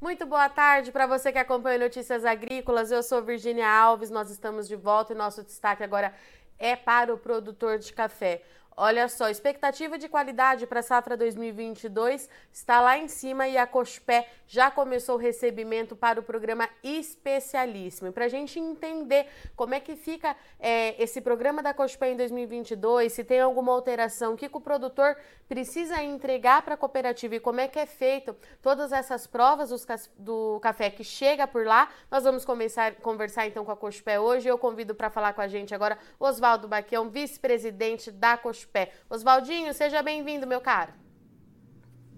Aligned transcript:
Muito 0.00 0.24
boa 0.26 0.48
tarde 0.48 0.92
para 0.92 1.08
você 1.08 1.32
que 1.32 1.38
acompanha 1.38 1.76
Notícias 1.76 2.24
Agrícolas. 2.24 2.92
Eu 2.92 3.02
sou 3.02 3.20
Virginia 3.20 3.68
Alves, 3.68 4.10
nós 4.10 4.30
estamos 4.30 4.68
de 4.68 4.76
volta 4.76 5.12
e 5.12 5.16
nosso 5.16 5.42
destaque 5.42 5.82
agora 5.82 6.14
é 6.56 6.76
para 6.76 7.12
o 7.12 7.18
produtor 7.18 7.78
de 7.78 7.92
café. 7.92 8.40
Olha 8.80 9.08
só, 9.08 9.28
expectativa 9.28 9.98
de 9.98 10.08
qualidade 10.08 10.64
para 10.64 10.78
a 10.78 10.84
safra 10.84 11.16
2022 11.16 12.30
está 12.52 12.80
lá 12.80 12.96
em 12.96 13.08
cima 13.08 13.48
e 13.48 13.58
a 13.58 13.66
Cospé 13.66 14.28
já 14.46 14.70
começou 14.70 15.16
o 15.16 15.18
recebimento 15.18 15.96
para 15.96 16.20
o 16.20 16.22
programa 16.22 16.70
especialíssimo. 16.80 18.12
Para 18.12 18.26
a 18.26 18.28
gente 18.28 18.60
entender 18.60 19.26
como 19.56 19.74
é 19.74 19.80
que 19.80 19.96
fica 19.96 20.36
é, 20.60 20.94
esse 21.02 21.20
programa 21.20 21.60
da 21.60 21.74
Cospé 21.74 22.12
em 22.12 22.16
2022, 22.16 23.12
se 23.12 23.24
tem 23.24 23.40
alguma 23.40 23.72
alteração, 23.72 24.34
o 24.34 24.36
que, 24.36 24.48
o 24.48 24.60
produtor 24.60 25.16
precisa 25.48 26.00
entregar 26.00 26.62
para 26.62 26.74
a 26.74 26.76
cooperativa 26.76 27.34
e 27.34 27.40
como 27.40 27.58
é 27.58 27.66
que 27.66 27.80
é 27.80 27.86
feito 27.86 28.36
todas 28.62 28.92
essas 28.92 29.26
provas 29.26 29.70
do 30.16 30.60
café 30.60 30.88
que 30.88 31.02
chega 31.02 31.48
por 31.48 31.66
lá, 31.66 31.88
nós 32.08 32.22
vamos 32.22 32.44
começar 32.44 32.94
conversar 33.02 33.48
então 33.48 33.64
com 33.64 33.72
a 33.72 33.76
Cospé 33.76 34.20
hoje. 34.20 34.48
Eu 34.48 34.56
convido 34.56 34.94
para 34.94 35.10
falar 35.10 35.32
com 35.32 35.40
a 35.40 35.48
gente 35.48 35.74
agora 35.74 35.98
Oswaldo 36.20 36.68
Baquião, 36.68 37.10
vice-presidente 37.10 38.12
da 38.12 38.36
Cospé 38.36 38.67
pé. 38.68 38.92
Oswaldinho, 39.10 39.72
seja 39.74 40.02
bem-vindo, 40.02 40.46
meu 40.46 40.60
caro. 40.60 40.92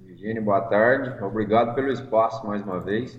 Virginia, 0.01 0.43
boa 0.43 0.61
tarde. 0.63 1.23
Obrigado 1.23 1.75
pelo 1.75 1.91
espaço 1.91 2.47
mais 2.47 2.63
uma 2.63 2.81
vez. 2.81 3.19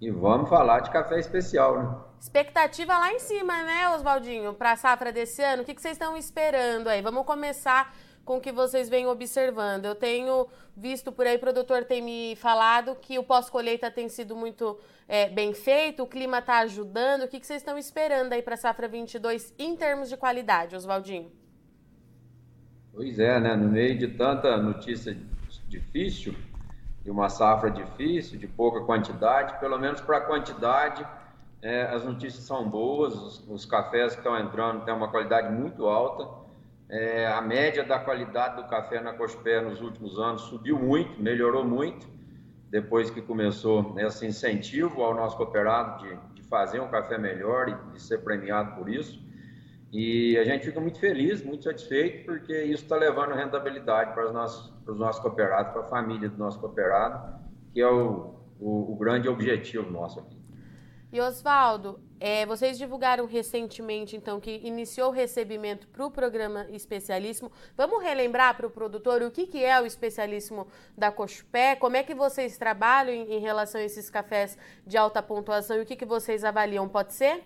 E 0.00 0.10
vamos 0.10 0.50
falar 0.50 0.80
de 0.80 0.90
café 0.90 1.18
especial, 1.18 1.82
né? 1.82 1.96
Expectativa 2.20 2.98
lá 2.98 3.12
em 3.12 3.18
cima, 3.18 3.62
né, 3.62 3.88
Oswaldinho, 3.90 4.54
para 4.54 4.72
a 4.72 4.76
safra 4.76 5.12
desse 5.12 5.42
ano. 5.42 5.62
O 5.62 5.64
que, 5.64 5.74
que 5.74 5.80
vocês 5.80 5.94
estão 5.94 6.16
esperando 6.16 6.88
aí? 6.88 7.00
Vamos 7.00 7.24
começar 7.24 7.94
com 8.24 8.38
o 8.38 8.40
que 8.40 8.50
vocês 8.50 8.88
vêm 8.88 9.06
observando. 9.06 9.84
Eu 9.84 9.94
tenho 9.94 10.48
visto 10.76 11.12
por 11.12 11.26
aí, 11.26 11.36
o 11.36 11.38
produtor 11.38 11.84
tem 11.84 12.02
me 12.02 12.36
falado 12.36 12.96
que 12.96 13.18
o 13.18 13.22
pós-colheita 13.22 13.90
tem 13.90 14.08
sido 14.08 14.34
muito 14.34 14.78
é, 15.06 15.28
bem 15.28 15.52
feito, 15.54 16.02
o 16.02 16.06
clima 16.06 16.38
está 16.38 16.58
ajudando. 16.58 17.22
O 17.22 17.28
que, 17.28 17.38
que 17.38 17.46
vocês 17.46 17.60
estão 17.60 17.78
esperando 17.78 18.32
aí 18.32 18.42
para 18.42 18.54
a 18.54 18.58
safra 18.58 18.88
22 18.88 19.54
em 19.58 19.76
termos 19.76 20.08
de 20.08 20.16
qualidade, 20.16 20.74
Oswaldinho? 20.74 21.43
Pois 22.94 23.18
é, 23.18 23.40
né? 23.40 23.56
No 23.56 23.68
meio 23.68 23.98
de 23.98 24.06
tanta 24.06 24.56
notícia 24.56 25.16
difícil, 25.66 26.32
de 27.02 27.10
uma 27.10 27.28
safra 27.28 27.68
difícil, 27.68 28.38
de 28.38 28.46
pouca 28.46 28.82
quantidade, 28.82 29.58
pelo 29.58 29.76
menos 29.78 30.00
para 30.00 30.18
a 30.18 30.20
quantidade, 30.20 31.04
é, 31.60 31.82
as 31.86 32.04
notícias 32.04 32.44
são 32.44 32.68
boas, 32.68 33.14
os, 33.14 33.48
os, 33.48 33.66
cafés 33.66 34.12
que 34.12 34.20
estão 34.20 34.38
entrando 34.38 34.84
têm 34.84 34.94
uma 34.94 35.08
qualidade 35.08 35.52
muito 35.52 35.86
alta. 35.86 36.28
É, 36.88 37.26
a 37.26 37.40
média 37.40 37.82
da 37.82 37.98
qualidade 37.98 38.62
do 38.62 38.68
café 38.68 39.00
na 39.00 39.12
Cospé 39.12 39.60
nos 39.60 39.80
últimos 39.80 40.18
anos 40.20 40.42
subiu 40.42 40.78
muito, 40.78 41.20
melhorou 41.20 41.64
muito, 41.64 42.06
depois 42.70 43.10
que 43.10 43.20
começou 43.20 43.98
esse 43.98 44.24
incentivo 44.24 45.02
ao 45.02 45.14
nosso 45.14 45.36
cooperado 45.36 46.04
de, 46.04 46.16
de 46.34 46.42
fazer 46.42 46.80
um 46.80 46.88
café 46.88 47.18
melhor 47.18 47.68
e 47.68 47.92
de 47.92 48.00
ser 48.00 48.18
premiado 48.18 48.76
por 48.76 48.88
isso. 48.88 49.23
E 49.94 50.36
a 50.36 50.42
gente 50.42 50.64
fica 50.64 50.80
muito 50.80 50.98
feliz, 50.98 51.40
muito 51.44 51.62
satisfeito, 51.62 52.24
porque 52.24 52.64
isso 52.64 52.82
está 52.82 52.96
levando 52.96 53.32
rentabilidade 53.32 54.12
para 54.12 54.26
os 54.26 54.32
nossos, 54.32 54.70
para 54.84 54.92
os 54.92 54.98
nossos 54.98 55.22
cooperados, 55.22 55.72
para 55.72 55.82
a 55.82 55.86
família 55.86 56.28
do 56.28 56.36
nosso 56.36 56.58
cooperado, 56.58 57.38
que 57.72 57.80
é 57.80 57.86
o, 57.86 58.34
o, 58.58 58.92
o 58.92 58.96
grande 58.96 59.28
objetivo 59.28 59.88
nosso 59.88 60.18
aqui. 60.18 60.36
E 61.12 61.20
Oswaldo, 61.20 62.00
é, 62.18 62.44
vocês 62.44 62.76
divulgaram 62.76 63.24
recentemente, 63.24 64.16
então, 64.16 64.40
que 64.40 64.56
iniciou 64.64 65.10
o 65.10 65.12
recebimento 65.12 65.86
para 65.86 66.04
o 66.04 66.10
programa 66.10 66.66
especialíssimo. 66.70 67.52
Vamos 67.76 68.02
relembrar 68.02 68.56
para 68.56 68.66
o 68.66 68.70
produtor 68.70 69.22
o 69.22 69.30
que, 69.30 69.46
que 69.46 69.64
é 69.64 69.80
o 69.80 69.86
especialíssimo 69.86 70.66
da 70.98 71.12
Cochupé, 71.12 71.76
como 71.76 71.94
é 71.94 72.02
que 72.02 72.16
vocês 72.16 72.58
trabalham 72.58 73.14
em, 73.14 73.34
em 73.34 73.38
relação 73.38 73.80
a 73.80 73.84
esses 73.84 74.10
cafés 74.10 74.58
de 74.84 74.96
alta 74.96 75.22
pontuação 75.22 75.76
e 75.76 75.82
o 75.82 75.86
que, 75.86 75.94
que 75.94 76.04
vocês 76.04 76.42
avaliam, 76.42 76.88
pode 76.88 77.12
ser? 77.12 77.44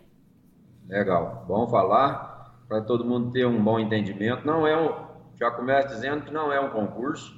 Legal, 0.88 1.44
vamos 1.46 1.70
falar 1.70 2.37
para 2.68 2.82
todo 2.82 3.04
mundo 3.04 3.32
ter 3.32 3.46
um 3.46 3.62
bom 3.62 3.80
entendimento. 3.80 4.46
Não 4.46 4.66
é 4.66 4.76
um, 4.76 4.94
já 5.36 5.50
começo 5.50 5.88
dizendo 5.88 6.24
que 6.24 6.32
não 6.32 6.52
é 6.52 6.60
um 6.60 6.68
concurso, 6.68 7.34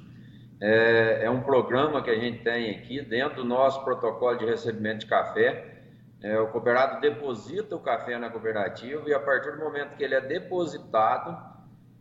é, 0.61 1.25
é 1.25 1.31
um 1.31 1.41
programa 1.41 2.03
que 2.03 2.11
a 2.11 2.19
gente 2.19 2.43
tem 2.43 2.71
aqui 2.71 3.01
dentro 3.01 3.37
do 3.37 3.45
nosso 3.45 3.83
protocolo 3.85 4.37
de 4.37 4.45
recebimento 4.45 5.01
de 5.01 5.07
café. 5.07 5.79
É, 6.23 6.39
o 6.39 6.49
cooperado 6.49 7.01
deposita 7.01 7.75
o 7.77 7.81
café 7.81 8.19
na 8.19 8.29
cooperativa 8.29 9.09
e 9.09 9.15
a 9.15 9.21
partir 9.21 9.53
do 9.53 9.59
momento 9.59 9.97
que 9.97 10.05
ele 10.05 10.15
é 10.15 10.21
depositado, 10.21 11.51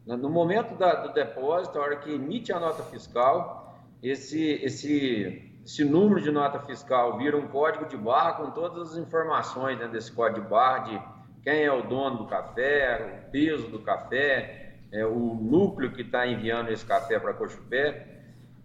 no 0.05 0.29
momento 0.29 0.75
da, 0.75 0.95
do 0.95 1.13
depósito, 1.13 1.77
a 1.77 1.83
hora 1.83 1.95
que 1.97 2.11
emite 2.11 2.51
a 2.51 2.59
nota 2.59 2.81
fiscal, 2.83 3.79
esse, 4.01 4.53
esse, 4.63 5.59
esse 5.63 5.85
número 5.85 6.19
de 6.19 6.31
nota 6.31 6.59
fiscal 6.59 7.17
vira 7.17 7.37
um 7.37 7.47
código 7.47 7.85
de 7.85 7.95
barra 7.95 8.33
com 8.33 8.51
todas 8.51 8.93
as 8.93 8.97
informações 8.97 9.77
dentro 9.77 9.93
desse 9.93 10.11
código 10.11 10.41
de 10.41 10.49
barra 10.49 10.79
de 10.79 11.18
quem 11.49 11.63
é 11.63 11.71
o 11.71 11.81
dono 11.81 12.17
do 12.17 12.25
café, 12.27 13.23
o 13.25 13.31
peso 13.31 13.67
do 13.69 13.79
café, 13.79 14.75
é, 14.91 15.03
o 15.03 15.33
núcleo 15.33 15.91
que 15.91 16.03
está 16.03 16.27
enviando 16.27 16.69
esse 16.69 16.85
café 16.85 17.17
para 17.17 17.33
Cochupé. 17.33 18.05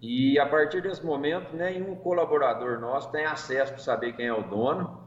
E 0.02 0.38
a 0.38 0.44
partir 0.44 0.82
desse 0.82 1.04
momento, 1.04 1.56
nenhum 1.56 1.96
colaborador 1.96 2.78
nosso 2.78 3.10
tem 3.10 3.24
acesso 3.24 3.72
para 3.72 3.82
saber 3.82 4.12
quem 4.12 4.26
é 4.26 4.34
o 4.34 4.42
dono. 4.42 5.02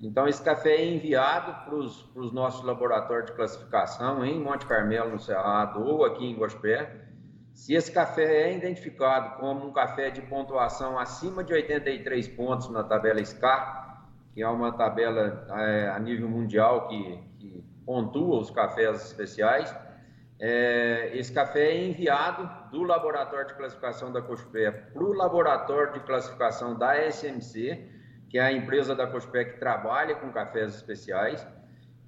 Então, 0.00 0.26
esse 0.26 0.42
café 0.42 0.76
é 0.76 0.86
enviado 0.86 1.66
para 1.66 1.74
os 1.74 2.32
nossos 2.32 2.64
laboratórios 2.64 3.26
de 3.26 3.36
classificação 3.36 4.24
em 4.24 4.40
Monte 4.40 4.64
Carmelo, 4.64 5.10
no 5.10 5.18
Cerrado, 5.18 5.84
ou 5.84 6.06
aqui 6.06 6.24
em 6.24 6.34
Gospé. 6.34 7.08
Se 7.52 7.74
esse 7.74 7.92
café 7.92 8.48
é 8.48 8.56
identificado 8.56 9.38
como 9.38 9.66
um 9.66 9.72
café 9.72 10.08
de 10.08 10.22
pontuação 10.22 10.98
acima 10.98 11.44
de 11.44 11.52
83 11.52 12.26
pontos 12.28 12.70
na 12.70 12.84
tabela 12.84 13.22
SCAR, 13.22 13.87
que 14.38 14.42
é 14.44 14.48
uma 14.48 14.70
tabela 14.70 15.48
é, 15.50 15.88
a 15.88 15.98
nível 15.98 16.28
mundial 16.28 16.86
que, 16.86 17.18
que, 17.40 17.64
pontua 17.84 18.38
os 18.38 18.52
cafés 18.52 19.06
especiais. 19.06 19.74
É, 20.38 21.10
esse 21.12 21.32
café 21.32 21.72
é 21.72 21.88
enviado 21.88 22.48
do 22.70 22.84
laboratório 22.84 23.48
de 23.48 23.54
classificação 23.54 24.12
da 24.12 24.22
Cospé 24.22 24.70
para 24.70 25.02
o 25.02 25.12
laboratório 25.12 25.92
de 25.92 26.00
classificação 26.00 26.78
da 26.78 26.94
SMC, 27.10 27.84
que 28.28 28.38
é 28.38 28.42
a 28.42 28.52
empresa 28.52 28.94
da 28.94 29.08
Cospé 29.08 29.44
que 29.44 29.58
trabalha 29.58 30.14
com 30.14 30.30
cafés 30.30 30.72
especiais. 30.72 31.44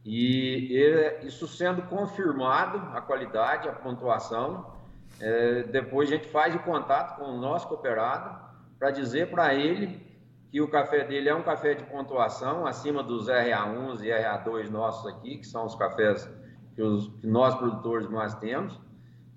E 0.04 0.78
isso 1.22 1.48
sendo 1.48 1.82
confirmado, 1.88 2.78
a 2.96 3.00
qualidade, 3.00 3.68
a 3.68 3.72
pontuação, 3.72 4.72
é, 5.20 5.64
depois 5.64 6.08
a 6.08 6.14
gente 6.14 6.28
faz 6.28 6.54
o 6.54 6.60
contato 6.60 7.18
com 7.18 7.24
o 7.24 7.40
nosso 7.40 7.66
cooperado 7.66 8.38
para 8.78 8.92
dizer 8.92 9.32
para 9.32 9.52
ele 9.52 10.09
que 10.50 10.60
o 10.60 10.68
café 10.68 11.04
dele 11.04 11.28
é 11.28 11.34
um 11.34 11.42
café 11.42 11.74
de 11.74 11.84
pontuação 11.84 12.66
acima 12.66 13.02
dos 13.02 13.28
RA1 13.28 14.02
e 14.02 14.08
RA2 14.08 14.68
nossos 14.68 15.06
aqui, 15.06 15.38
que 15.38 15.46
são 15.46 15.64
os 15.64 15.76
cafés 15.76 16.28
que, 16.74 16.82
os, 16.82 17.08
que 17.20 17.26
nós 17.26 17.54
produtores 17.54 18.08
mais 18.08 18.34
temos. 18.34 18.78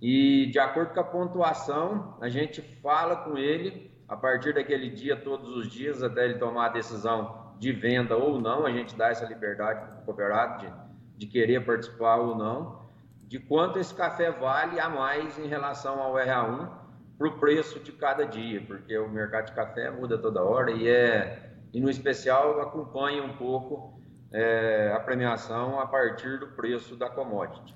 E 0.01 0.47
de 0.47 0.57
acordo 0.57 0.93
com 0.93 0.99
a 0.99 1.03
pontuação, 1.03 2.17
a 2.19 2.27
gente 2.27 2.61
fala 2.61 3.15
com 3.17 3.37
ele 3.37 3.93
a 4.07 4.17
partir 4.17 4.53
daquele 4.53 4.89
dia, 4.89 5.15
todos 5.15 5.55
os 5.55 5.69
dias, 5.69 6.01
até 6.01 6.25
ele 6.25 6.39
tomar 6.39 6.65
a 6.65 6.69
decisão 6.69 7.53
de 7.59 7.71
venda 7.71 8.17
ou 8.17 8.41
não. 8.41 8.65
A 8.65 8.71
gente 8.71 8.95
dá 8.95 9.09
essa 9.09 9.25
liberdade 9.25 9.85
para 9.85 10.01
o 10.01 10.05
cooperado 10.05 10.65
de, 10.65 10.73
de 11.17 11.27
querer 11.27 11.63
participar 11.63 12.17
ou 12.17 12.35
não, 12.35 12.81
de 13.27 13.39
quanto 13.39 13.77
esse 13.77 13.93
café 13.93 14.31
vale 14.31 14.79
a 14.79 14.89
mais 14.89 15.37
em 15.37 15.47
relação 15.47 16.01
ao 16.01 16.13
RA1 16.15 16.82
para 17.23 17.29
o 17.29 17.39
preço 17.39 17.79
de 17.79 17.93
cada 17.93 18.25
dia, 18.25 18.61
porque 18.67 18.97
o 18.97 19.07
mercado 19.07 19.45
de 19.45 19.53
café 19.53 19.89
muda 19.89 20.17
toda 20.17 20.43
hora 20.43 20.71
e 20.71 20.89
é 20.89 21.51
e 21.73 21.79
no 21.79 21.89
especial 21.89 22.59
acompanha 22.59 23.23
um 23.23 23.37
pouco 23.37 23.97
é, 24.31 24.91
a 24.93 24.99
premiação 24.99 25.79
a 25.79 25.87
partir 25.87 26.37
do 26.37 26.47
preço 26.47 26.95
da 26.95 27.09
commodity. 27.09 27.73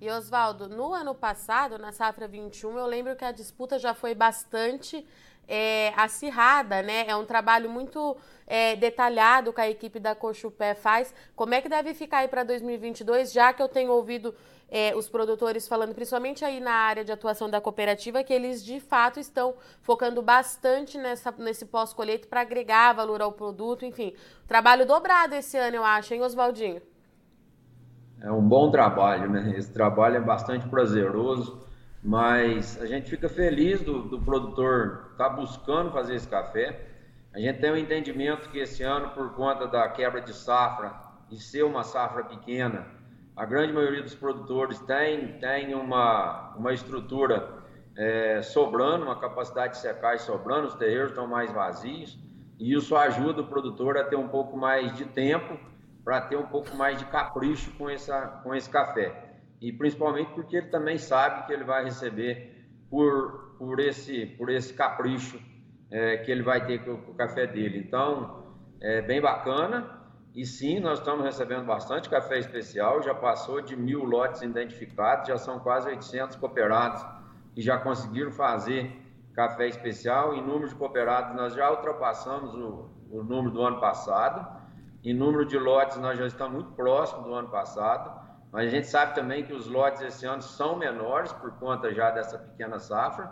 E 0.00 0.10
Oswaldo, 0.10 0.68
no 0.68 0.92
ano 0.92 1.14
passado, 1.14 1.78
na 1.78 1.92
safra 1.92 2.28
21, 2.28 2.78
eu 2.78 2.86
lembro 2.86 3.16
que 3.16 3.24
a 3.24 3.32
disputa 3.32 3.78
já 3.78 3.92
foi 3.94 4.14
bastante 4.14 5.06
é, 5.48 5.92
acirrada, 5.96 6.82
né? 6.82 7.04
É 7.06 7.16
um 7.16 7.24
trabalho 7.24 7.68
muito 7.68 8.16
é, 8.46 8.76
detalhado 8.76 9.52
que 9.52 9.60
a 9.60 9.70
equipe 9.70 9.98
da 9.98 10.14
Cochupé 10.14 10.74
faz. 10.74 11.14
Como 11.36 11.54
é 11.54 11.60
que 11.60 11.68
deve 11.68 11.94
ficar 11.94 12.18
aí 12.18 12.28
para 12.28 12.44
2022, 12.44 13.32
já 13.32 13.52
que 13.52 13.62
eu 13.62 13.68
tenho 13.68 13.92
ouvido 13.92 14.34
é, 14.70 14.94
os 14.94 15.08
produtores 15.08 15.66
falando, 15.66 15.94
principalmente 15.94 16.44
aí 16.44 16.60
na 16.60 16.72
área 16.72 17.04
de 17.04 17.10
atuação 17.10 17.50
da 17.50 17.60
cooperativa, 17.60 18.22
que 18.22 18.32
eles 18.32 18.64
de 18.64 18.78
fato 18.78 19.18
estão 19.18 19.54
focando 19.82 20.22
bastante 20.22 20.96
nessa, 20.96 21.34
nesse 21.36 21.66
pós-colheita 21.66 22.28
para 22.28 22.42
agregar 22.42 22.92
valor 22.92 23.20
ao 23.20 23.32
produto, 23.32 23.84
enfim. 23.84 24.14
Trabalho 24.46 24.86
dobrado 24.86 25.34
esse 25.34 25.56
ano, 25.56 25.76
eu 25.76 25.84
acho, 25.84 26.14
hein, 26.14 26.22
Oswaldinho? 26.22 26.80
É 28.22 28.30
um 28.30 28.42
bom 28.42 28.70
trabalho, 28.70 29.30
né? 29.30 29.54
Esse 29.56 29.72
trabalho 29.72 30.16
é 30.16 30.20
bastante 30.20 30.68
prazeroso 30.68 31.69
mas 32.02 32.80
a 32.80 32.86
gente 32.86 33.10
fica 33.10 33.28
feliz 33.28 33.82
do, 33.82 34.02
do 34.02 34.20
produtor 34.20 35.10
estar 35.12 35.28
tá 35.28 35.30
buscando 35.30 35.90
fazer 35.92 36.14
esse 36.14 36.28
café. 36.28 36.88
A 37.32 37.38
gente 37.38 37.60
tem 37.60 37.70
um 37.70 37.76
entendimento 37.76 38.48
que 38.48 38.58
esse 38.58 38.82
ano, 38.82 39.10
por 39.10 39.34
conta 39.34 39.66
da 39.66 39.88
quebra 39.88 40.20
de 40.20 40.32
safra 40.32 40.94
e 41.30 41.36
ser 41.36 41.62
uma 41.62 41.84
safra 41.84 42.24
pequena, 42.24 42.86
a 43.36 43.44
grande 43.44 43.72
maioria 43.72 44.02
dos 44.02 44.14
produtores 44.14 44.78
tem, 44.80 45.38
tem 45.38 45.74
uma, 45.74 46.54
uma 46.56 46.72
estrutura 46.72 47.60
é, 47.96 48.42
sobrando, 48.42 49.04
uma 49.04 49.18
capacidade 49.18 49.74
de 49.74 49.80
secagem 49.80 50.24
sobrando, 50.24 50.66
os 50.68 50.74
terreiros 50.74 51.10
estão 51.10 51.26
mais 51.26 51.52
vazios. 51.52 52.18
e 52.58 52.74
isso 52.74 52.96
ajuda 52.96 53.42
o 53.42 53.46
produtor 53.46 53.96
a 53.96 54.04
ter 54.04 54.16
um 54.16 54.28
pouco 54.28 54.56
mais 54.56 54.92
de 54.94 55.04
tempo 55.04 55.58
para 56.02 56.20
ter 56.22 56.36
um 56.36 56.46
pouco 56.46 56.74
mais 56.76 56.98
de 56.98 57.04
capricho 57.06 57.70
com, 57.78 57.88
essa, 57.88 58.40
com 58.42 58.54
esse 58.54 58.68
café. 58.68 59.29
E 59.60 59.72
principalmente 59.72 60.32
porque 60.32 60.56
ele 60.56 60.68
também 60.68 60.96
sabe 60.98 61.46
que 61.46 61.52
ele 61.52 61.64
vai 61.64 61.84
receber 61.84 62.66
por, 62.88 63.56
por, 63.58 63.78
esse, 63.78 64.26
por 64.26 64.48
esse 64.48 64.72
capricho 64.72 65.40
é, 65.90 66.18
que 66.18 66.30
ele 66.30 66.42
vai 66.42 66.64
ter 66.64 66.84
com, 66.84 66.96
com 66.96 67.12
o 67.12 67.14
café 67.14 67.46
dele. 67.46 67.78
Então, 67.78 68.44
é 68.80 69.02
bem 69.02 69.20
bacana. 69.20 69.98
E 70.34 70.46
sim, 70.46 70.78
nós 70.78 71.00
estamos 71.00 71.24
recebendo 71.24 71.66
bastante 71.66 72.08
café 72.08 72.38
especial, 72.38 73.02
já 73.02 73.14
passou 73.14 73.60
de 73.60 73.76
mil 73.76 74.04
lotes 74.04 74.42
identificados, 74.42 75.26
já 75.26 75.36
são 75.36 75.58
quase 75.58 75.88
800 75.88 76.36
cooperados 76.36 77.04
que 77.52 77.60
já 77.60 77.78
conseguiram 77.78 78.30
fazer 78.30 78.96
café 79.34 79.66
especial. 79.66 80.34
Em 80.34 80.40
número 80.40 80.68
de 80.68 80.74
cooperados, 80.76 81.34
nós 81.34 81.54
já 81.54 81.70
ultrapassamos 81.70 82.54
o, 82.54 82.88
o 83.10 83.24
número 83.24 83.50
do 83.50 83.62
ano 83.62 83.80
passado. 83.80 84.60
Em 85.02 85.12
número 85.12 85.44
de 85.44 85.58
lotes, 85.58 85.96
nós 85.98 86.16
já 86.16 86.26
estamos 86.26 86.54
muito 86.54 86.72
próximo 86.72 87.22
do 87.22 87.34
ano 87.34 87.48
passado. 87.48 88.29
Mas 88.52 88.66
a 88.66 88.70
gente 88.70 88.86
sabe 88.86 89.14
também 89.14 89.44
que 89.44 89.52
os 89.52 89.68
lotes 89.68 90.02
esse 90.02 90.26
ano 90.26 90.42
são 90.42 90.76
menores 90.76 91.32
por 91.32 91.52
conta 91.52 91.94
já 91.94 92.10
dessa 92.10 92.38
pequena 92.38 92.78
safra. 92.78 93.30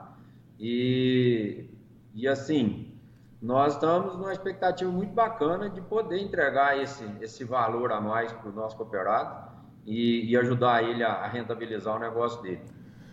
E, 0.58 1.68
e 2.14 2.28
assim, 2.28 2.96
nós 3.40 3.74
estamos 3.74 4.16
numa 4.16 4.32
expectativa 4.32 4.90
muito 4.90 5.12
bacana 5.12 5.68
de 5.70 5.80
poder 5.80 6.20
entregar 6.20 6.78
esse, 6.80 7.04
esse 7.20 7.44
valor 7.44 7.92
a 7.92 8.00
mais 8.00 8.32
para 8.32 8.48
o 8.48 8.52
nosso 8.52 8.76
cooperado 8.76 9.48
e, 9.84 10.30
e, 10.30 10.36
ajudar 10.36 10.84
ele 10.84 11.02
a, 11.02 11.26
rentabilizar 11.26 11.96
o 11.96 11.98
negócio 11.98 12.42
dele. 12.42 12.62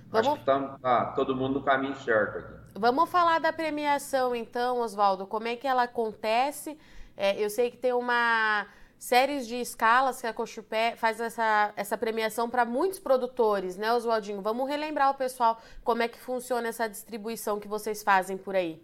Vamos... 0.09 0.27
Acho 0.27 0.33
que 0.33 0.39
estamos 0.39 0.81
tá, 0.81 1.05
todo 1.07 1.35
mundo 1.35 1.59
no 1.59 1.63
caminho 1.63 1.95
certo 1.95 2.39
aqui. 2.39 2.53
Vamos 2.77 3.09
falar 3.09 3.39
da 3.39 3.53
premiação 3.53 4.35
então, 4.35 4.79
Oswaldo. 4.79 5.25
Como 5.25 5.47
é 5.47 5.55
que 5.55 5.67
ela 5.67 5.83
acontece? 5.83 6.77
É, 7.15 7.41
eu 7.41 7.49
sei 7.49 7.71
que 7.71 7.77
tem 7.77 7.93
uma 7.93 8.67
séries 9.05 9.45
de 9.45 9.55
escalas 9.61 10.19
que 10.19 10.25
a 10.25 10.33
Cochupé 10.33 10.95
faz 10.95 11.19
essa, 11.19 11.71
essa 11.75 11.95
premiação 11.95 12.49
para 12.49 12.65
muitos 12.65 12.97
produtores, 12.97 13.77
né, 13.77 13.93
Oswaldinho? 13.93 14.41
Vamos 14.41 14.67
relembrar 14.67 15.11
o 15.11 15.13
pessoal 15.13 15.61
como 15.83 16.01
é 16.01 16.07
que 16.07 16.17
funciona 16.17 16.67
essa 16.69 16.89
distribuição 16.89 17.59
que 17.59 17.67
vocês 17.67 18.01
fazem 18.01 18.35
por 18.35 18.55
aí. 18.55 18.81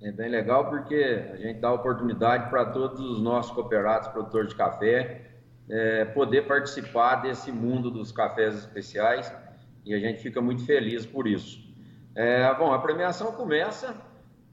É 0.00 0.12
bem 0.12 0.28
legal 0.28 0.70
porque 0.70 1.28
a 1.32 1.36
gente 1.36 1.58
dá 1.58 1.72
oportunidade 1.72 2.48
para 2.48 2.66
todos 2.66 3.00
os 3.00 3.20
nossos 3.20 3.50
cooperados 3.50 4.06
produtores 4.08 4.50
de 4.50 4.54
café 4.54 5.32
é, 5.68 6.04
poder 6.04 6.46
participar 6.46 7.16
desse 7.16 7.50
mundo 7.50 7.90
dos 7.90 8.12
cafés 8.12 8.54
especiais 8.54 9.34
e 9.84 9.94
a 9.94 9.98
gente 9.98 10.22
fica 10.22 10.40
muito 10.40 10.64
feliz 10.64 11.04
por 11.04 11.26
isso. 11.26 11.58
É, 12.14 12.54
bom, 12.54 12.72
a 12.72 12.78
premiação 12.78 13.32
começa 13.32 13.96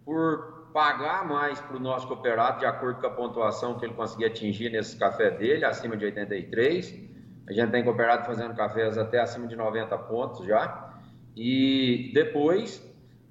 por 0.04 0.53
pagar 0.74 1.26
mais 1.26 1.62
para 1.62 1.78
o 1.78 1.80
nosso 1.80 2.08
cooperado 2.08 2.60
de 2.60 2.66
acordo 2.66 3.00
com 3.00 3.08
a 3.08 3.12
pontuação 3.12 3.78
que 3.78 3.86
ele 3.86 3.94
conseguir 3.94 4.26
atingir 4.26 4.70
nesse 4.72 4.98
café 4.98 5.30
dele, 5.30 5.64
acima 5.64 5.96
de 5.96 6.06
83. 6.06 7.00
A 7.48 7.54
gente 7.54 7.72
tem 7.72 7.84
cooperado 7.84 8.26
fazendo 8.26 8.56
cafés 8.56 8.98
até 8.98 9.20
acima 9.20 9.48
de 9.48 9.56
90 9.56 9.98
pontos 10.00 10.46
já. 10.46 10.92
E 11.36 12.12
depois 12.14 12.84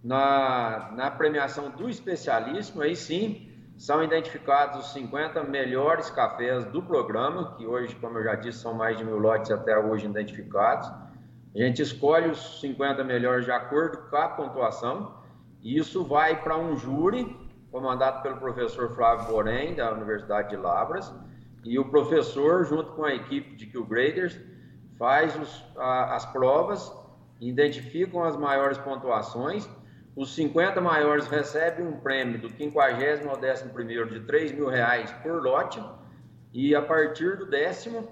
na, 0.02 0.90
na 0.94 1.10
premiação 1.10 1.70
do 1.70 1.88
especialíssimo, 1.88 2.82
aí 2.82 2.96
sim, 2.96 3.48
são 3.76 4.02
identificados 4.02 4.86
os 4.86 4.92
50 4.92 5.42
melhores 5.44 6.10
cafés 6.10 6.64
do 6.66 6.82
programa, 6.82 7.54
que 7.56 7.66
hoje, 7.66 7.94
como 7.96 8.18
eu 8.18 8.24
já 8.24 8.34
disse, 8.34 8.58
são 8.58 8.74
mais 8.74 8.96
de 8.96 9.04
mil 9.04 9.18
lotes 9.18 9.50
até 9.50 9.76
hoje 9.78 10.06
identificados. 10.06 10.88
A 11.54 11.58
gente 11.58 11.82
escolhe 11.82 12.30
os 12.30 12.60
50 12.60 13.02
melhores 13.04 13.44
de 13.44 13.50
acordo 13.50 13.98
com 14.08 14.16
a 14.16 14.28
pontuação, 14.28 15.21
isso 15.62 16.04
vai 16.04 16.42
para 16.42 16.58
um 16.58 16.76
júri, 16.76 17.36
comandado 17.70 18.22
pelo 18.22 18.36
professor 18.36 18.90
Flávio 18.94 19.28
Borém, 19.28 19.74
da 19.74 19.92
Universidade 19.92 20.50
de 20.50 20.56
Labras, 20.56 21.12
e 21.64 21.78
o 21.78 21.84
professor, 21.84 22.64
junto 22.64 22.92
com 22.92 23.04
a 23.04 23.14
equipe 23.14 23.54
de 23.54 23.66
Q-Graders, 23.66 24.38
faz 24.98 25.36
os, 25.36 25.64
a, 25.76 26.16
as 26.16 26.26
provas, 26.26 26.92
identificam 27.40 28.24
as 28.24 28.36
maiores 28.36 28.76
pontuações. 28.78 29.68
Os 30.16 30.34
50 30.34 30.80
maiores 30.80 31.28
recebem 31.28 31.86
um 31.86 32.00
prêmio 32.00 32.40
do 32.40 32.50
50 32.50 33.28
ao 33.28 33.38
11 33.38 34.10
de 34.10 34.20
3 34.26 34.52
mil 34.52 34.68
reais 34.68 35.10
por 35.22 35.42
lote 35.42 35.82
e 36.52 36.74
a 36.74 36.82
partir 36.82 37.38
do 37.38 37.46
décimo 37.46 38.08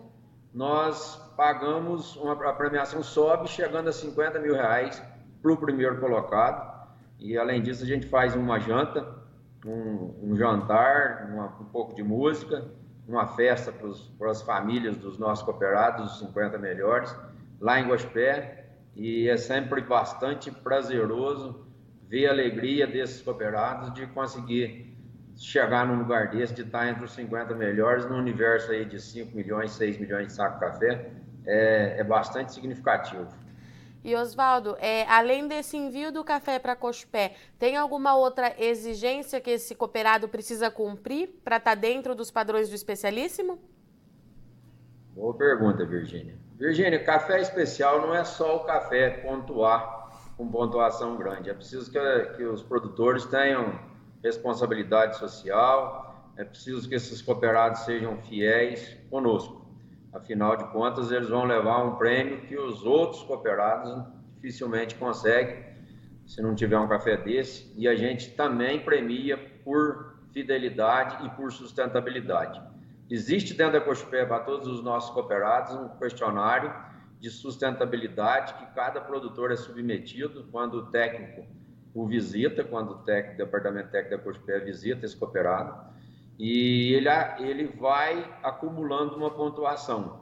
nós 0.55 1.17
pagamos, 1.37 2.17
uma, 2.17 2.33
a 2.49 2.53
premiação 2.53 3.03
sobe 3.03 3.49
chegando 3.49 3.89
a 3.89 3.93
50 3.93 4.39
mil 4.39 4.55
reais 4.55 5.03
para 5.43 5.53
o 5.53 5.57
primeiro 5.57 6.01
colocado 6.01 6.80
e 7.21 7.37
além 7.37 7.63
disso 7.63 7.85
a 7.85 7.87
gente 7.87 8.07
faz 8.07 8.35
uma 8.35 8.59
janta, 8.59 9.07
um, 9.65 10.15
um 10.23 10.37
jantar, 10.37 11.29
uma, 11.31 11.47
um 11.61 11.67
pouco 11.67 11.95
de 11.95 12.03
música, 12.03 12.65
uma 13.07 13.27
festa 13.27 13.73
para 14.19 14.31
as 14.31 14.41
famílias 14.41 14.97
dos 14.97 15.19
nossos 15.19 15.45
cooperados, 15.45 16.13
os 16.13 16.19
50 16.21 16.59
melhores, 16.59 17.15
lá 17.61 17.79
em 17.79 17.89
Guaxupé 17.89 18.67
e 18.97 19.29
é 19.29 19.37
sempre 19.37 19.83
bastante 19.83 20.51
prazeroso 20.51 21.67
ver 22.09 22.27
a 22.27 22.31
alegria 22.31 22.87
desses 22.87 23.21
cooperados 23.23 23.93
de 23.95 24.07
conseguir 24.09 24.97
chegar 25.37 25.87
num 25.87 25.99
lugar 25.99 26.31
desse, 26.31 26.55
de 26.55 26.63
estar 26.63 26.89
entre 26.89 27.05
os 27.05 27.13
50 27.13 27.55
melhores 27.55 28.09
no 28.09 28.17
universo 28.17 28.73
aí 28.73 28.85
de 28.85 29.01
5 29.01 29.35
milhões, 29.35 29.73
6 29.73 29.99
milhões 29.99 30.29
de 30.29 30.33
saco 30.33 30.55
de 30.55 30.61
café, 30.61 31.11
é, 31.47 32.01
é 32.01 32.05
bastante 32.05 32.53
significativo. 32.53 33.29
E 34.03 34.15
Oswaldo, 34.17 34.77
é, 34.79 35.07
além 35.07 35.47
desse 35.47 35.77
envio 35.77 36.11
do 36.11 36.25
café 36.25 36.59
para 36.59 36.75
Cochupé, 36.75 37.35
tem 37.59 37.77
alguma 37.77 38.17
outra 38.17 38.55
exigência 38.59 39.41
que 39.41 39.51
esse 39.51 39.75
cooperado 39.75 40.27
precisa 40.27 40.71
cumprir 40.71 41.29
para 41.45 41.59
estar 41.59 41.75
tá 41.75 41.81
dentro 41.81 42.15
dos 42.15 42.31
padrões 42.31 42.71
do 42.71 42.75
especialíssimo? 42.75 43.59
Boa 45.15 45.35
pergunta, 45.35 45.85
Virgínia. 45.85 46.39
Virgínia, 46.59 47.03
café 47.05 47.41
especial 47.41 48.01
não 48.01 48.15
é 48.15 48.25
só 48.25 48.57
o 48.57 48.61
café 48.61 49.11
pontuar 49.11 50.11
com 50.37 50.51
pontuação 50.51 51.17
grande. 51.17 51.51
É 51.51 51.55
preciso 51.55 51.91
que, 51.91 51.99
que 52.37 52.45
os 52.45 52.63
produtores 52.63 53.27
tenham 53.27 53.79
responsabilidade 54.23 55.19
social, 55.19 56.33
é 56.37 56.45
preciso 56.45 56.89
que 56.89 56.95
esses 56.95 57.21
cooperados 57.21 57.81
sejam 57.81 58.17
fiéis 58.23 58.97
conosco. 59.11 59.70
Afinal 60.13 60.57
de 60.57 60.65
contas, 60.73 61.11
eles 61.13 61.29
vão 61.29 61.45
levar 61.45 61.85
um 61.85 61.97
prêmio 61.97 62.43
que 62.43 62.59
os 62.59 62.85
outros 62.85 63.23
cooperados 63.23 64.05
dificilmente 64.35 64.95
conseguem 64.97 65.71
se 66.27 66.41
não 66.43 66.55
tiver 66.55 66.79
um 66.79 66.89
café 66.89 67.17
desse. 67.17 67.73
E 67.77 67.87
a 67.89 67.95
gente 67.95 68.31
também 68.31 68.81
premia 68.81 69.37
por 69.65 70.19
fidelidade 70.33 71.27
e 71.27 71.31
por 71.31 71.53
sustentabilidade. 71.53 72.61
Existe 73.09 73.55
dentro 73.55 73.75
da 73.75 73.81
Cochupé 73.81 74.25
para 74.25 74.45
todos 74.45 74.67
os 74.69 74.83
nossos 74.83 75.11
cooperados 75.11 75.75
um 75.75 75.89
questionário 75.99 76.73
de 77.19 77.29
sustentabilidade 77.29 78.55
que 78.55 78.67
cada 78.75 79.01
produtor 79.01 79.51
é 79.51 79.57
submetido 79.57 80.47
quando 80.51 80.75
o 80.75 80.87
técnico 80.87 81.45
o 81.95 82.07
visita, 82.07 82.63
quando 82.65 82.93
o 82.93 82.99
técnico, 82.99 83.43
o 83.43 83.45
departamento 83.45 83.91
técnico 83.91 84.17
da 84.17 84.23
Cospé 84.23 84.61
visita 84.61 85.07
esse 85.07 85.17
cooperado, 85.17 85.75
e 86.41 86.95
ele, 86.95 87.09
ele 87.39 87.67
vai 87.67 88.27
acumulando 88.43 89.15
uma 89.15 89.31
pontuação. 89.31 90.21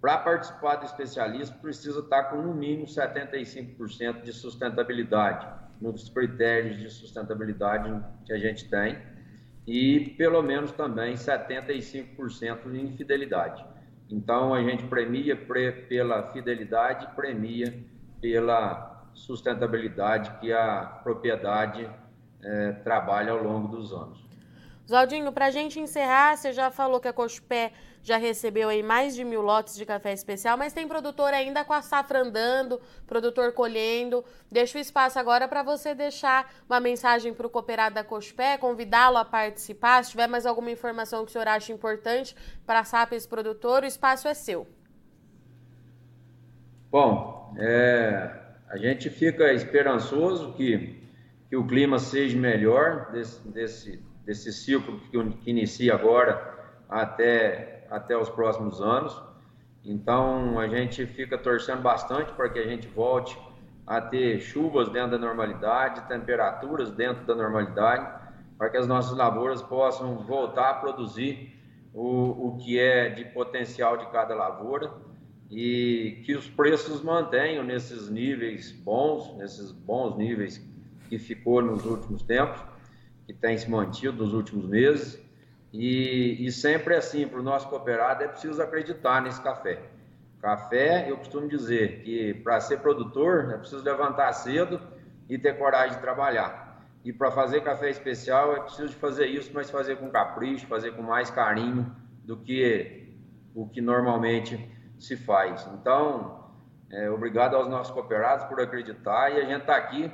Para 0.00 0.18
participar 0.18 0.74
do 0.76 0.86
especialista, 0.86 1.56
precisa 1.62 2.00
estar 2.00 2.24
com 2.24 2.42
no 2.42 2.52
mínimo 2.52 2.84
75% 2.84 4.22
de 4.22 4.32
sustentabilidade, 4.32 5.46
nos 5.80 6.08
critérios 6.08 6.78
de 6.78 6.90
sustentabilidade 6.90 7.94
que 8.26 8.32
a 8.32 8.38
gente 8.38 8.68
tem, 8.68 8.98
e 9.64 10.12
pelo 10.18 10.42
menos 10.42 10.72
também 10.72 11.14
75% 11.14 12.68
de 12.68 12.80
infidelidade. 12.80 13.64
Então, 14.10 14.52
a 14.52 14.60
gente 14.64 14.84
premia 14.88 15.36
pela 15.36 16.32
fidelidade, 16.32 17.06
premia 17.14 17.72
pela 18.20 19.06
sustentabilidade 19.14 20.40
que 20.40 20.52
a 20.52 21.00
propriedade 21.04 21.88
é, 22.42 22.72
trabalha 22.72 23.30
ao 23.30 23.40
longo 23.40 23.68
dos 23.68 23.92
anos. 23.92 24.31
Zaldinho, 24.92 25.32
para 25.32 25.46
a 25.46 25.50
gente 25.50 25.80
encerrar, 25.80 26.36
você 26.36 26.52
já 26.52 26.70
falou 26.70 27.00
que 27.00 27.08
a 27.08 27.14
Cochupé 27.14 27.72
já 28.02 28.18
recebeu 28.18 28.68
aí 28.68 28.82
mais 28.82 29.14
de 29.14 29.24
mil 29.24 29.40
lotes 29.40 29.74
de 29.74 29.86
café 29.86 30.12
especial, 30.12 30.58
mas 30.58 30.74
tem 30.74 30.86
produtor 30.86 31.32
ainda 31.32 31.64
com 31.64 31.72
a 31.72 31.80
safra 31.80 32.20
andando, 32.20 32.78
produtor 33.06 33.52
colhendo. 33.52 34.22
Deixa 34.50 34.76
o 34.76 34.80
espaço 34.80 35.18
agora 35.18 35.48
para 35.48 35.62
você 35.62 35.94
deixar 35.94 36.52
uma 36.68 36.78
mensagem 36.78 37.32
para 37.32 37.46
o 37.46 37.48
cooperado 37.48 37.94
da 37.94 38.04
Cochupé, 38.04 38.58
convidá-lo 38.58 39.16
a 39.16 39.24
participar. 39.24 40.04
Se 40.04 40.10
tiver 40.10 40.26
mais 40.26 40.44
alguma 40.44 40.70
informação 40.70 41.24
que 41.24 41.30
o 41.30 41.32
senhor 41.32 41.48
acha 41.48 41.72
importante 41.72 42.36
para 42.66 42.82
para 42.84 43.16
esse 43.16 43.26
produtor, 43.26 43.84
o 43.84 43.86
espaço 43.86 44.28
é 44.28 44.34
seu. 44.34 44.66
Bom, 46.90 47.54
é, 47.58 48.30
a 48.68 48.76
gente 48.76 49.08
fica 49.08 49.54
esperançoso 49.54 50.52
que, 50.52 51.02
que 51.48 51.56
o 51.56 51.66
clima 51.66 51.98
seja 51.98 52.38
melhor 52.38 53.10
desse, 53.10 53.48
desse 53.48 54.11
desse 54.24 54.52
ciclo 54.52 55.00
que, 55.00 55.30
que 55.42 55.50
inicia 55.50 55.94
agora 55.94 56.52
até, 56.88 57.86
até 57.90 58.16
os 58.16 58.28
próximos 58.28 58.80
anos. 58.80 59.20
Então, 59.84 60.58
a 60.58 60.68
gente 60.68 61.06
fica 61.06 61.36
torcendo 61.36 61.82
bastante 61.82 62.32
para 62.32 62.48
que 62.48 62.58
a 62.58 62.66
gente 62.66 62.86
volte 62.88 63.36
a 63.86 64.00
ter 64.00 64.40
chuvas 64.40 64.88
dentro 64.88 65.12
da 65.12 65.18
normalidade, 65.18 66.06
temperaturas 66.08 66.90
dentro 66.92 67.24
da 67.24 67.34
normalidade, 67.34 68.22
para 68.56 68.70
que 68.70 68.76
as 68.76 68.86
nossas 68.86 69.16
lavouras 69.16 69.60
possam 69.60 70.18
voltar 70.18 70.70
a 70.70 70.74
produzir 70.74 71.58
o, 71.92 72.48
o 72.48 72.56
que 72.58 72.78
é 72.78 73.08
de 73.08 73.24
potencial 73.24 73.96
de 73.96 74.06
cada 74.06 74.34
lavoura 74.34 74.92
e 75.50 76.22
que 76.24 76.34
os 76.34 76.48
preços 76.48 77.02
mantenham 77.02 77.62
nesses 77.62 78.08
níveis 78.08 78.72
bons, 78.72 79.36
nesses 79.36 79.72
bons 79.72 80.16
níveis 80.16 80.64
que 81.08 81.18
ficou 81.18 81.60
nos 81.60 81.84
últimos 81.84 82.22
tempos, 82.22 82.62
que 83.32 83.38
tem 83.40 83.56
se 83.56 83.68
mantido 83.70 84.22
nos 84.22 84.34
últimos 84.34 84.66
meses. 84.66 85.20
E, 85.72 86.46
e 86.46 86.52
sempre 86.52 86.94
assim, 86.94 87.26
para 87.26 87.40
o 87.40 87.42
nosso 87.42 87.68
cooperado, 87.68 88.22
é 88.22 88.28
preciso 88.28 88.60
acreditar 88.62 89.22
nesse 89.22 89.40
café. 89.40 89.80
Café, 90.40 91.10
eu 91.10 91.16
costumo 91.16 91.48
dizer 91.48 92.02
que 92.02 92.34
para 92.34 92.60
ser 92.60 92.80
produtor 92.80 93.50
é 93.52 93.56
preciso 93.56 93.82
levantar 93.82 94.32
cedo 94.32 94.80
e 95.28 95.38
ter 95.38 95.56
coragem 95.56 95.96
de 95.96 96.02
trabalhar. 96.02 96.84
E 97.04 97.12
para 97.12 97.30
fazer 97.30 97.62
café 97.62 97.90
especial 97.90 98.54
é 98.54 98.60
preciso 98.60 98.94
fazer 98.96 99.26
isso, 99.26 99.50
mas 99.54 99.70
fazer 99.70 99.96
com 99.96 100.10
capricho, 100.10 100.66
fazer 100.66 100.92
com 100.92 101.02
mais 101.02 101.30
carinho 101.30 101.90
do 102.24 102.36
que 102.36 103.08
o 103.54 103.66
que 103.66 103.80
normalmente 103.80 104.68
se 104.98 105.16
faz. 105.16 105.66
Então, 105.74 106.50
é, 106.90 107.10
obrigado 107.10 107.56
aos 107.56 107.68
nossos 107.68 107.92
cooperados 107.92 108.44
por 108.46 108.60
acreditar 108.60 109.30
e 109.30 109.40
a 109.40 109.44
gente 109.44 109.62
está 109.62 109.76
aqui 109.76 110.10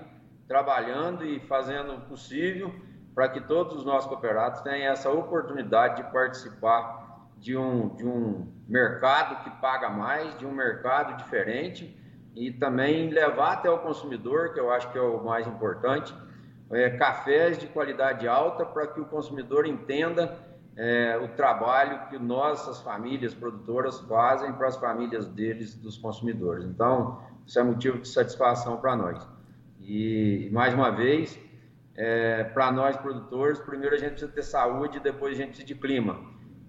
trabalhando 0.47 1.25
e 1.25 1.41
fazendo 1.41 1.95
o 1.95 2.01
possível 2.03 2.73
para 3.19 3.29
que 3.29 3.41
todos 3.41 3.79
os 3.79 3.85
nossos 3.85 4.09
cooperados 4.09 4.61
tenham 4.61 4.93
essa 4.93 5.11
oportunidade 5.11 6.05
de 6.05 6.13
participar 6.13 7.27
de 7.37 7.57
um, 7.57 7.89
de 7.97 8.07
um 8.07 8.47
mercado 8.69 9.43
que 9.43 9.51
paga 9.61 9.91
mais, 9.91 10.39
de 10.39 10.47
um 10.47 10.53
mercado 10.53 11.17
diferente 11.17 12.01
e 12.37 12.53
também 12.53 13.11
levar 13.11 13.55
até 13.55 13.69
o 13.69 13.79
consumidor, 13.79 14.55
que 14.55 14.61
eu 14.61 14.71
acho 14.71 14.93
que 14.93 14.99
é 14.99 15.03
o 15.03 15.25
mais 15.25 15.49
importante, 15.49 16.15
é, 16.71 16.91
cafés 16.91 17.59
de 17.59 17.67
qualidade 17.67 18.29
alta 18.29 18.65
para 18.65 18.87
que 18.87 19.01
o 19.01 19.05
consumidor 19.05 19.67
entenda 19.67 20.39
é, 20.77 21.19
o 21.19 21.27
trabalho 21.35 22.07
que 22.11 22.21
nossas 22.21 22.81
famílias 22.83 23.35
produtoras 23.35 23.99
fazem 24.03 24.53
para 24.53 24.69
as 24.69 24.77
famílias 24.77 25.27
deles, 25.27 25.75
dos 25.75 25.99
consumidores. 25.99 26.65
Então, 26.65 27.21
isso 27.45 27.59
é 27.59 27.65
motivo 27.65 27.99
de 27.99 28.07
satisfação 28.07 28.77
para 28.77 28.95
nós. 28.95 29.29
E, 29.81 30.49
mais 30.53 30.73
uma 30.73 30.93
vez, 30.93 31.37
é, 32.01 32.45
para 32.45 32.71
nós 32.71 32.97
produtores, 32.97 33.59
primeiro 33.59 33.93
a 33.93 33.99
gente 33.99 34.11
precisa 34.11 34.31
ter 34.31 34.45
saúde, 34.45 35.01
depois 35.01 35.35
a 35.35 35.37
gente 35.37 35.49
precisa 35.49 35.67
de 35.67 35.75
clima. 35.75 36.21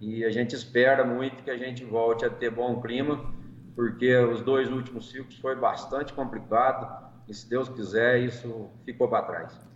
E 0.02 0.26
a 0.26 0.32
gente 0.32 0.56
espera 0.56 1.06
muito 1.06 1.44
que 1.44 1.52
a 1.52 1.58
gente 1.58 1.86
volte 1.86 2.26
a 2.26 2.32
ter 2.32 2.50
bom 2.50 2.82
clima, 2.82 3.32
porque 3.76 4.18
os 4.18 4.42
dois 4.42 4.72
últimos 4.72 5.12
ciclos 5.12 5.38
foi 5.38 5.56
bastante 5.56 6.14
complicado 6.14 7.12
e, 7.28 7.34
se 7.34 7.48
Deus 7.48 7.70
quiser, 7.70 8.18
isso 8.22 8.72
ficou 8.84 9.08
para 9.08 9.24
trás. 9.24 9.70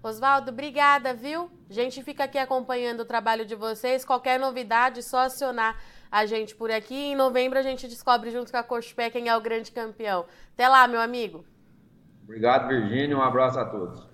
Oswaldo, 0.00 0.52
obrigada, 0.52 1.12
viu? 1.12 1.50
A 1.68 1.72
gente 1.72 2.00
fica 2.04 2.22
aqui 2.22 2.38
acompanhando 2.38 3.00
o 3.00 3.04
trabalho 3.04 3.44
de 3.44 3.56
vocês. 3.56 4.04
Qualquer 4.04 4.38
novidade, 4.38 5.02
só 5.02 5.26
acionar 5.26 5.80
a 6.12 6.26
gente 6.26 6.54
por 6.54 6.70
aqui. 6.70 6.94
Em 6.94 7.16
novembro 7.16 7.58
a 7.58 7.62
gente 7.62 7.88
descobre 7.88 8.30
junto 8.30 8.52
com 8.52 8.58
a 8.58 8.62
Cochupé 8.62 9.10
quem 9.10 9.28
é 9.28 9.36
o 9.36 9.40
grande 9.40 9.72
campeão. 9.72 10.26
Até 10.54 10.68
lá, 10.68 10.86
meu 10.86 11.00
amigo. 11.00 11.44
Obrigado, 12.22 12.68
Virgínia. 12.68 13.16
Um 13.16 13.22
abraço 13.22 13.58
a 13.58 13.64
todos. 13.64 14.11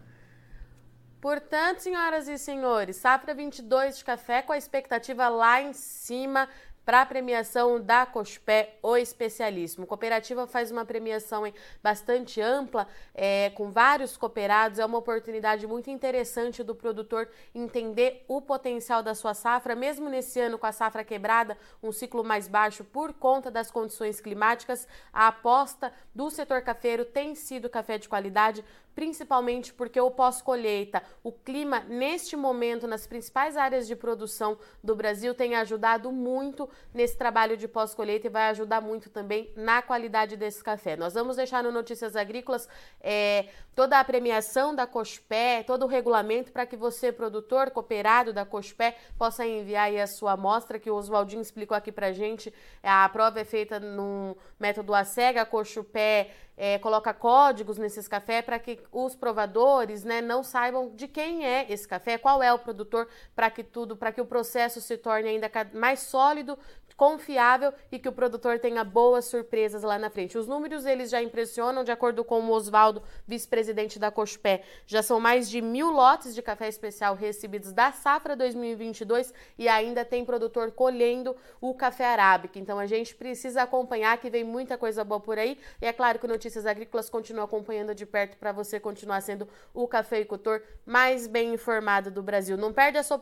Portanto, 1.21 1.81
senhoras 1.81 2.29
e 2.29 2.39
senhores, 2.39 2.97
safra 2.97 3.35
22 3.35 3.99
de 3.99 4.05
café 4.05 4.41
com 4.41 4.53
a 4.53 4.59
expectativa 4.59 5.29
lá 5.29 5.61
em 5.61 5.73
cima 5.73 6.49
para 6.89 7.03
a 7.03 7.07
premiação 7.07 7.79
da 7.79 8.07
Cospé, 8.07 8.79
o 8.83 8.97
especialíssimo. 8.97 9.85
A 9.85 9.87
cooperativa 9.87 10.47
faz 10.47 10.71
uma 10.71 10.87
premiação 10.87 11.47
hein, 11.47 11.53
bastante 11.83 12.41
ampla, 12.41 12.89
é, 13.15 13.51
com 13.51 13.71
vários 13.71 14.17
cooperados. 14.17 14.79
É 14.79 14.87
uma 14.87 14.97
oportunidade 14.97 15.67
muito 15.67 15.91
interessante 15.91 16.65
do 16.65 16.75
produtor 16.75 17.29
entender 17.55 18.25
o 18.27 18.41
potencial 18.41 19.03
da 19.03 19.15
sua 19.15 19.35
safra, 19.35 19.75
mesmo 19.75 20.09
nesse 20.09 20.41
ano 20.41 20.57
com 20.57 20.65
a 20.65 20.73
safra 20.73 21.05
quebrada, 21.05 21.59
um 21.83 21.93
ciclo 21.93 22.25
mais 22.25 22.49
baixo 22.49 22.83
por 22.85 23.13
conta 23.13 23.51
das 23.51 23.71
condições 23.71 24.19
climáticas. 24.19 24.89
A 25.13 25.29
aposta 25.29 25.93
do 26.15 26.31
setor 26.31 26.63
cafeiro 26.63 27.05
tem 27.05 27.35
sido 27.35 27.69
café 27.69 27.99
de 27.99 28.09
qualidade, 28.09 28.65
principalmente 28.99 29.73
porque 29.73 30.01
o 30.01 30.11
pós-colheita, 30.11 31.01
o 31.23 31.31
clima 31.31 31.81
neste 31.81 32.35
momento 32.35 32.85
nas 32.89 33.07
principais 33.07 33.57
áreas 33.57 33.87
de 33.87 33.95
produção 33.95 34.59
do 34.83 34.97
Brasil 34.97 35.33
tem 35.37 35.55
ajudado 35.55 36.11
muito 36.11 36.69
nesse 36.93 37.17
trabalho 37.17 37.57
de 37.57 37.69
pós-colheita 37.69 38.27
e 38.27 38.31
vai 38.31 38.49
ajudar 38.51 38.81
muito 38.81 39.11
também 39.11 39.53
na 39.57 39.83
qualidade 39.83 40.37
desse 40.37 40.63
café. 40.63 40.97
Nós 40.97 41.15
vamos 41.15 41.37
deixar 41.37 41.63
no 41.63 41.71
Notícias 41.71 42.17
Agrícolas 42.17 42.69
é, 43.01 43.47
toda 43.75 43.99
a 44.01 44.05
premiação 44.05 44.75
da 44.75 44.87
Cospé, 44.87 45.63
todo 45.63 45.85
o 45.85 45.89
regulamento 45.89 46.51
para 46.53 46.67
que 46.67 46.77
você, 46.77 47.13
produtor, 47.13 47.71
cooperado 47.71 48.33
da 48.33 48.45
Cospé, 48.45 48.97
possa 49.17 49.47
enviar 49.47 49.95
a 49.97 50.07
sua 50.07 50.33
amostra, 50.33 50.79
que 50.79 50.91
o 50.91 50.95
Oswaldinho 50.95 51.43
explicou 51.43 51.77
aqui 51.77 51.93
para 51.93 52.13
gente. 52.13 52.53
A 52.83 53.09
prova 53.09 53.41
é 53.41 53.45
feita 53.45 53.79
no 53.79 54.37
método 54.59 54.95
ACEGA, 54.95 55.43
a 55.43 55.47
Cochupé 55.47 56.31
é, 56.59 56.77
coloca 56.79 57.15
códigos 57.15 57.79
nesses 57.79 58.09
cafés 58.09 58.45
para 58.45 58.59
que 58.59 58.81
os 58.91 59.15
provadores 59.15 60.03
né, 60.03 60.21
não 60.21 60.43
saibam 60.43 60.91
de 60.95 61.07
quem 61.07 61.47
é 61.47 61.65
esse 61.71 61.87
café, 61.87 62.19
qual 62.19 62.43
é 62.43 62.53
o 62.53 62.59
produtor, 62.59 63.07
para 63.35 63.49
que 63.49 63.63
tudo, 63.63 63.97
para 63.97 64.11
que 64.11 64.21
o 64.21 64.27
processo 64.27 64.81
se 64.81 64.97
torne 64.99 65.29
ainda 65.29 65.49
mais 65.73 66.01
sólido, 66.01 66.59
confiável 66.99 67.73
e 67.93 67.99
que 67.99 68.09
o 68.09 68.13
produtor 68.13 68.59
tenha 68.59 68.83
boas 68.83 69.25
surpresas 69.27 69.85
lá 69.85 69.97
na 70.01 70.11
frente. 70.11 70.37
Os 70.37 70.49
números 70.49 70.85
eles 70.85 71.09
já 71.11 71.23
impressionam, 71.23 71.85
de 71.85 71.93
acordo 71.93 72.25
com 72.25 72.41
o 72.41 72.51
Oswaldo, 72.51 73.05
vice-presidente 73.25 74.01
da 74.01 74.11
Cospé, 74.11 74.65
já 74.85 75.01
são 75.01 75.21
mais 75.21 75.49
de 75.49 75.63
mil 75.63 75.93
lotes 75.93 76.35
de 76.35 76.43
café 76.43 76.67
especial 76.67 77.15
recebidos 77.15 77.73
da 77.73 77.93
safra 77.93 78.35
2022 78.35 79.33
e 79.57 79.69
ainda 79.69 80.05
tem 80.05 80.25
produtor 80.25 80.73
colhendo 80.73 81.37
o 81.61 81.73
café 81.73 82.05
arábica. 82.05 82.59
Então 82.59 82.81
a 82.81 82.87
gente 82.87 83.15
precisa 83.15 83.63
acompanhar 83.63 84.19
que 84.19 84.29
vem 84.29 84.43
muita 84.43 84.77
coisa 84.77 85.05
boa 85.05 85.21
por 85.21 85.39
aí 85.39 85.57
e 85.81 85.87
é 85.87 85.93
claro 85.93 86.19
que 86.19 86.27
Notícias 86.27 86.67
Agrícolas 86.67 87.09
continua 87.09 87.45
acompanhando 87.45 87.95
de 87.95 88.05
perto 88.05 88.37
para 88.39 88.51
você 88.51 88.81
continuar 88.81 89.21
sendo 89.21 89.49
o 89.73 89.87
cafeicultor 89.87 90.61
mais 90.85 91.29
bem 91.29 91.55
informado 91.55 92.11
do 92.11 92.25
Brasil. 92.25 92.57
Não 92.57 92.73
perde 92.73 92.99
essa 92.99 93.15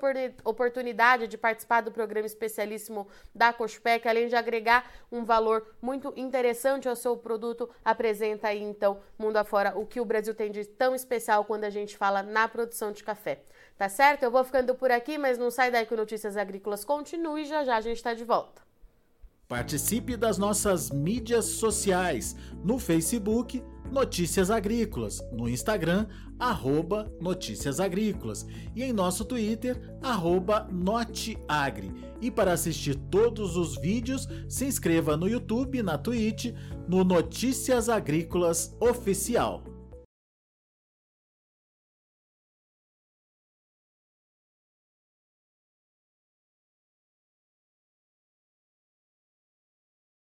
oportunidade 0.44 1.28
de 1.28 1.36
participar 1.36 1.82
do 1.82 1.92
programa 1.92 2.26
especialíssimo 2.26 3.06
da 3.36 3.52
Cospé 3.52 3.76
Cochpec, 3.76 4.08
além 4.08 4.28
de 4.28 4.34
agregar 4.34 4.90
um 5.12 5.24
valor 5.24 5.66
muito 5.80 6.12
interessante 6.16 6.88
ao 6.88 6.96
seu 6.96 7.16
produto, 7.16 7.68
apresenta 7.84 8.48
aí 8.48 8.62
então, 8.62 8.98
mundo 9.18 9.36
afora, 9.36 9.76
o 9.76 9.86
que 9.86 10.00
o 10.00 10.04
Brasil 10.04 10.34
tem 10.34 10.50
de 10.50 10.64
tão 10.64 10.94
especial 10.94 11.44
quando 11.44 11.64
a 11.64 11.70
gente 11.70 11.96
fala 11.96 12.22
na 12.22 12.48
produção 12.48 12.92
de 12.92 13.04
café. 13.04 13.42
Tá 13.76 13.88
certo? 13.88 14.22
Eu 14.22 14.30
vou 14.30 14.42
ficando 14.42 14.74
por 14.74 14.90
aqui, 14.90 15.18
mas 15.18 15.36
não 15.36 15.50
sai 15.50 15.70
daí 15.70 15.84
que 15.84 15.94
Notícias 15.94 16.36
Agrícolas 16.36 16.84
continue 16.84 17.42
e 17.42 17.44
já 17.44 17.62
já 17.62 17.76
a 17.76 17.80
gente 17.80 17.98
está 17.98 18.14
de 18.14 18.24
volta. 18.24 18.62
Participe 19.46 20.16
das 20.16 20.38
nossas 20.38 20.90
mídias 20.90 21.44
sociais 21.44 22.34
no 22.64 22.78
Facebook 22.78 23.62
Notícias 23.90 24.50
Agrícolas, 24.50 25.24
no 25.30 25.48
Instagram, 25.48 26.06
arroba 26.38 27.12
Notícias 27.20 27.78
Agrícolas 27.78 28.46
e 28.74 28.82
em 28.82 28.92
nosso 28.92 29.24
Twitter, 29.24 29.80
arroba 30.02 30.66
Noteagri. 30.70 31.92
E 32.20 32.30
para 32.30 32.52
assistir 32.52 32.94
todos 33.10 33.56
os 33.56 33.76
vídeos, 33.80 34.28
se 34.48 34.64
inscreva 34.64 35.16
no 35.16 35.28
YouTube, 35.28 35.82
na 35.82 35.98
Twitch, 35.98 36.52
no 36.88 37.04
Notícias 37.04 37.88
Agrícolas 37.88 38.74
Oficial. 38.80 39.62